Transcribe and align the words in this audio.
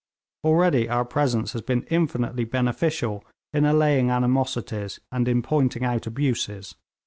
Already 0.43 0.89
our 0.89 1.05
presence 1.05 1.53
has 1.53 1.61
been 1.61 1.83
infinitely 1.91 2.43
beneficial 2.43 3.23
in 3.53 3.65
allaying 3.65 4.09
animosities 4.09 4.99
and 5.11 5.27
in 5.27 5.43
pointing 5.43 5.83
out 5.85 6.07
abuses.' 6.07 6.73